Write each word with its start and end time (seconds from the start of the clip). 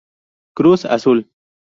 Cruz 0.55 0.83
Azul. 0.83 1.29